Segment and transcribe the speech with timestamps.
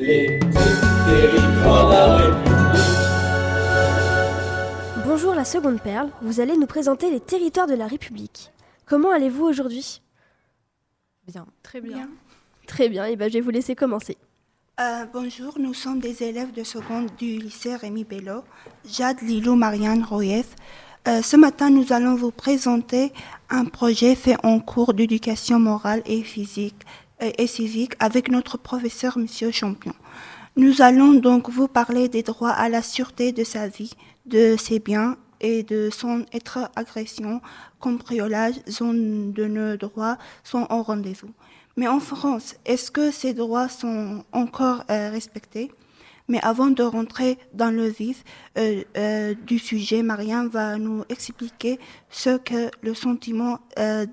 [0.00, 2.82] Les territoires de la République.
[5.06, 8.50] Bonjour la seconde perle, vous allez nous présenter les territoires de la République.
[8.86, 10.02] Comment allez-vous aujourd'hui?
[11.28, 12.08] Bien, très bien.
[12.66, 14.16] Très bien, et ben je vais vous laisser commencer.
[14.80, 18.42] Euh, bonjour, nous sommes des élèves de seconde du lycée Rémi Bello,
[18.84, 20.56] Jade Lilou Marianne Royef.
[21.06, 23.12] Euh, ce matin, nous allons vous présenter
[23.48, 26.82] un projet fait en cours d'éducation morale et physique
[27.20, 29.94] et civique avec notre professeur Monsieur Champion.
[30.56, 33.92] Nous allons donc vous parler des droits à la sûreté de sa vie,
[34.26, 37.40] de ses biens et de son être agression,
[37.80, 41.30] cambriolage, zone de nos droits sont au rendez-vous.
[41.76, 45.72] Mais en France, est-ce que ces droits sont encore euh, respectés?
[46.28, 48.22] Mais avant de rentrer dans le vif
[48.56, 51.78] euh, euh, du sujet, Marianne va nous expliquer
[52.10, 53.58] ce que le sentiment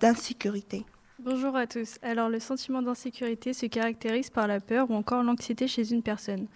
[0.00, 0.86] d'insécurité.
[1.30, 1.98] Bonjour à tous.
[2.00, 6.46] Alors, le sentiment d'insécurité se caractérise par la peur ou encore l'anxiété chez une personne.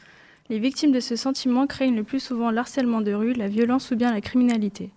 [0.48, 3.96] Les victimes de ce sentiment craignent le plus souvent l'harcèlement de rue, la violence ou
[3.96, 4.88] bien la criminalité.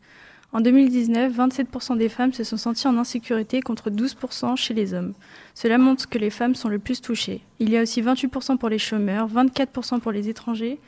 [0.54, 5.14] En 2019, 27% des femmes se sont senties en insécurité contre 12% chez les hommes.
[5.56, 7.42] Cela montre que les femmes sont le plus touchées.
[7.60, 10.80] Il y a aussi 28% pour les chômeurs, 24% pour les étrangers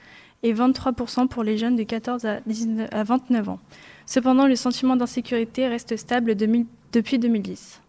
[0.44, 3.60] et 23% pour les jeunes de 14 à, 19 à 29 ans.
[4.06, 7.82] Cependant, le sentiment d'insécurité reste stable depuis 2010.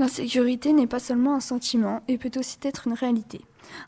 [0.00, 3.42] L'insécurité n'est pas seulement un sentiment et peut aussi être une réalité.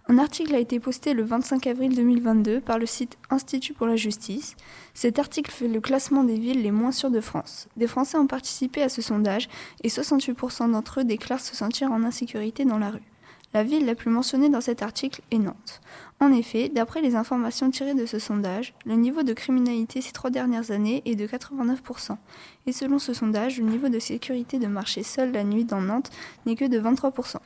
[0.09, 3.97] Un article a été posté le 25 avril 2022 par le site Institut pour la
[3.97, 4.55] justice.
[4.93, 7.67] Cet article fait le classement des villes les moins sûres de France.
[7.79, 9.49] Des Français ont participé à ce sondage
[9.83, 13.12] et 68% d'entre eux déclarent se sentir en insécurité dans la rue.
[13.55, 15.83] La ville la plus mentionnée dans cet article est Nantes.
[16.21, 20.31] En effet, d'après les informations tirées de ce sondage, le niveau de criminalité ces trois
[20.31, 22.17] dernières années est de 89%.
[22.67, 26.11] Et selon ce sondage, le niveau de sécurité de marcher seul la nuit dans Nantes
[26.47, 27.37] n'est que de 23%.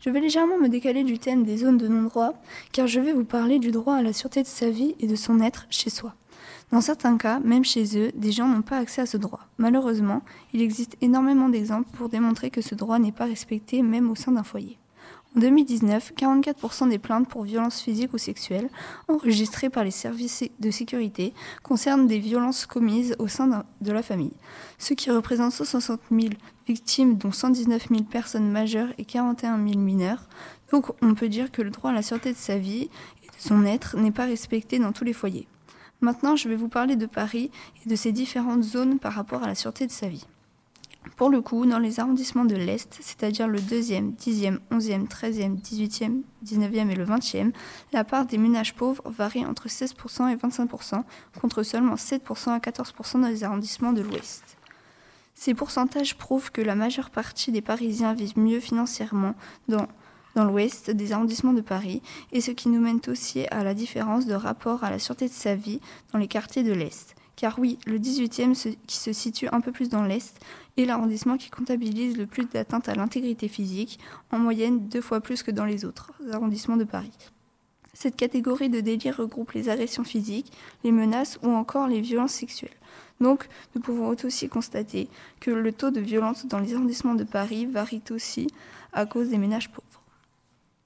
[0.00, 2.32] Je vais légèrement me décaler du thème des zones de non-droit,
[2.72, 5.16] car je vais vous parler du droit à la sûreté de sa vie et de
[5.16, 6.14] son être chez soi.
[6.72, 9.40] Dans certains cas, même chez eux, des gens n'ont pas accès à ce droit.
[9.58, 10.22] Malheureusement,
[10.54, 14.32] il existe énormément d'exemples pour démontrer que ce droit n'est pas respecté même au sein
[14.32, 14.79] d'un foyer.
[15.36, 18.68] En 2019, 44% des plaintes pour violences physiques ou sexuelles
[19.06, 24.32] enregistrées par les services de sécurité concernent des violences commises au sein de la famille,
[24.78, 26.30] ce qui représente 160 000
[26.66, 30.28] victimes, dont 119 000 personnes majeures et 41 000 mineurs.
[30.72, 32.90] Donc on peut dire que le droit à la sûreté de sa vie
[33.22, 35.46] et de son être n'est pas respecté dans tous les foyers.
[36.00, 37.52] Maintenant, je vais vous parler de Paris
[37.84, 40.26] et de ses différentes zones par rapport à la sûreté de sa vie.
[41.16, 46.22] Pour le coup, dans les arrondissements de l'Est, c'est-à-dire le 2e, 10e, 11e, 13e, 18e,
[46.44, 47.52] 19e et le 20e,
[47.92, 51.02] la part des ménages pauvres varie entre 16% et 25%,
[51.40, 54.58] contre seulement 7% à 14% dans les arrondissements de l'Ouest.
[55.34, 59.34] Ces pourcentages prouvent que la majeure partie des Parisiens vivent mieux financièrement
[59.68, 59.86] dans,
[60.36, 64.34] l'ouest des arrondissements de Paris, et ce qui nous mène aussi à la différence de
[64.34, 65.80] rapport à la sûreté de sa vie
[66.12, 67.14] dans les quartiers de l'Est.
[67.36, 70.38] Car oui, le 18e qui se situe un peu plus dans l'Est
[70.76, 73.98] est l'arrondissement qui comptabilise le plus d'atteintes à l'intégrité physique,
[74.30, 77.12] en moyenne deux fois plus que dans les autres arrondissements de Paris.
[77.92, 80.52] Cette catégorie de délits regroupe les agressions physiques,
[80.84, 82.70] les menaces ou encore les violences sexuelles.
[83.20, 85.08] Donc, nous pouvons aussi constater
[85.40, 88.46] que le taux de violence dans les arrondissements de Paris varie aussi
[88.92, 89.86] à cause des ménages pauvres.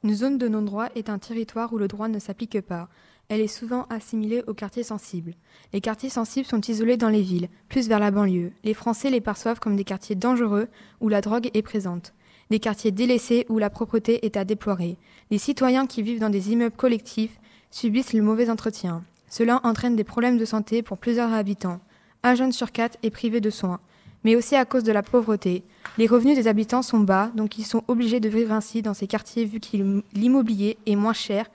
[0.02, 2.88] Une zone de non-droit est un territoire où le droit ne s'applique pas.
[3.28, 5.34] Elle est souvent assimilée aux quartiers sensibles.
[5.72, 8.52] Les quartiers sensibles sont isolés dans les villes, plus vers la banlieue.
[8.64, 10.68] Les Français les perçoivent comme des quartiers dangereux
[11.00, 12.12] où la drogue est présente.
[12.50, 14.98] Des quartiers délaissés où la propreté est à déplorer.
[15.30, 17.40] Les citoyens qui vivent dans des immeubles collectifs
[17.70, 19.02] subissent le mauvais entretien.
[19.30, 21.80] Cela entraîne des problèmes de santé pour plusieurs habitants.
[22.22, 23.80] Un jeune sur quatre est privé de soins,
[24.22, 25.64] mais aussi à cause de la pauvreté.
[25.98, 29.06] Les revenus des habitants sont bas, donc ils sont obligés de vivre ainsi dans ces
[29.06, 31.46] quartiers vu que l'immobilier est moins cher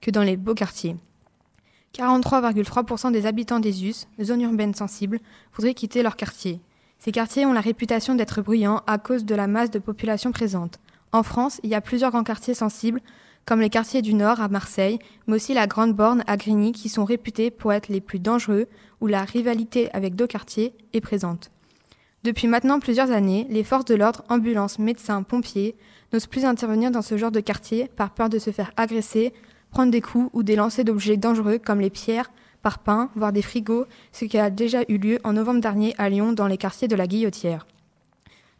[0.00, 0.96] que dans les beaux quartiers.
[1.94, 5.20] 43,3% des habitants des US, zones urbaines sensibles,
[5.54, 6.60] voudraient quitter leur quartier.
[6.98, 10.78] Ces quartiers ont la réputation d'être bruyants à cause de la masse de population présente.
[11.12, 13.00] En France, il y a plusieurs grands quartiers sensibles,
[13.46, 16.88] comme les quartiers du Nord à Marseille, mais aussi la Grande Borne à Grigny, qui
[16.88, 18.66] sont réputés pour être les plus dangereux,
[19.00, 21.50] où la rivalité avec deux quartiers est présente.
[22.24, 25.76] Depuis maintenant plusieurs années, les forces de l'ordre, ambulances, médecins, pompiers,
[26.12, 29.32] n'osent plus intervenir dans ce genre de quartier par peur de se faire agresser,
[29.70, 32.30] prendre des coups ou des lancers d'objets dangereux comme les pierres,
[32.62, 36.32] parpaings, voire des frigos, ce qui a déjà eu lieu en novembre dernier à Lyon
[36.32, 37.66] dans les quartiers de la Guillotière.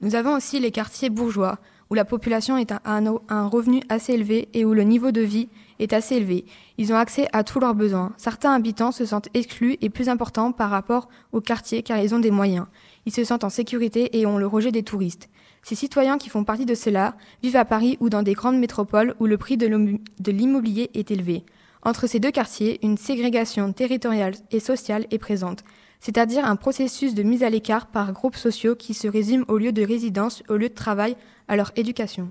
[0.01, 1.59] Nous avons aussi les quartiers bourgeois,
[1.91, 5.49] où la population est à un, revenu assez élevé et où le niveau de vie
[5.79, 6.45] est assez élevé.
[6.77, 8.13] Ils ont accès à tous leurs besoins.
[8.17, 12.19] Certains habitants se sentent exclus et plus importants par rapport aux quartiers car ils ont
[12.19, 12.67] des moyens.
[13.09, 15.31] Ils se sentent en sécurité et ont le rejet des touristes.
[15.63, 19.15] Ces citoyens qui font partie de cela vivent à Paris ou dans des grandes métropoles
[19.19, 21.43] où le prix de l'immobilier est élevé.
[21.83, 25.65] Entre ces deux quartiers, une ségrégation territoriale et sociale est présente,
[26.01, 29.73] c'est-à-dire un processus de mise à l'écart par groupes sociaux qui se résume au lieu
[29.73, 31.17] de résidence, au lieu de travail,
[31.49, 32.31] à leur éducation.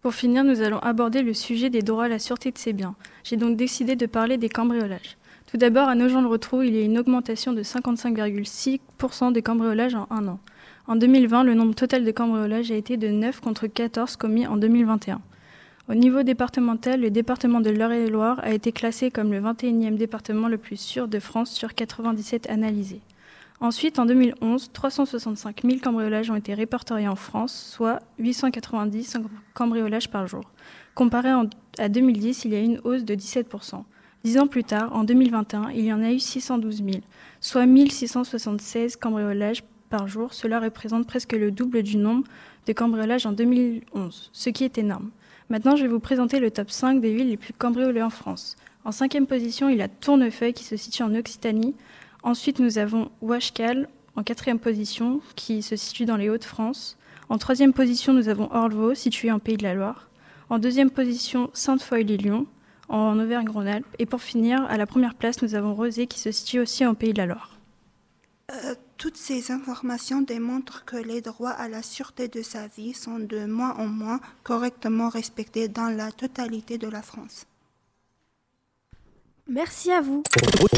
[0.00, 2.94] Pour finir, nous allons aborder le sujet des droits à la sûreté de ces biens.
[3.24, 5.18] J'ai donc décidé de parler des cambriolages.
[5.54, 10.26] Tout d'abord, à Nogent-le-Rotrou, il y a une augmentation de 55,6% des cambriolages en un
[10.26, 10.40] an.
[10.88, 14.56] En 2020, le nombre total de cambriolages a été de 9 contre 14 commis en
[14.56, 15.20] 2021.
[15.88, 20.58] Au niveau départemental, le département de l'Eure-et-Loire a été classé comme le 21e département le
[20.58, 23.02] plus sûr de France sur 97 analysés.
[23.60, 29.18] Ensuite, en 2011, 365 000 cambriolages ont été répertoriés en France, soit 890
[29.54, 30.50] cambriolages par jour.
[30.96, 31.28] Comparé
[31.78, 33.48] à 2010, il y a une hausse de 17
[34.24, 36.90] Dix ans plus tard, en 2021, il y en a eu 612 000,
[37.42, 40.32] soit 1676 cambriolages par jour.
[40.32, 42.24] Cela représente presque le double du nombre
[42.66, 45.10] de cambriolages en 2011, ce qui est énorme.
[45.50, 48.56] Maintenant, je vais vous présenter le top 5 des villes les plus cambriolées en France.
[48.86, 51.74] En cinquième position, il y a Tournefeuille qui se situe en Occitanie.
[52.22, 56.96] Ensuite, nous avons Ouachcal en quatrième position qui se situe dans les Hauts-de-France.
[57.28, 60.08] En troisième position, nous avons Orlevaux situé en Pays de la Loire.
[60.48, 62.46] En deuxième position, Sainte-Foy-les-Lyons
[62.94, 63.86] en Auvergne-Rhône-Alpes.
[63.98, 66.94] Et pour finir, à la première place, nous avons Rosé qui se situe aussi en
[66.94, 67.50] Pays de la Loire.
[68.52, 73.18] Euh, toutes ces informations démontrent que les droits à la sûreté de sa vie sont
[73.18, 77.46] de moins en moins correctement respectés dans la totalité de la France.
[79.48, 80.22] Merci à vous.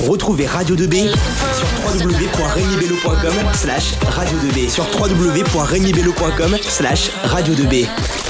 [0.09, 8.26] Retrouvez Radio 2B sur www.regnibello.com slash radio 2B sur www.regnibello.com slash radio 2B.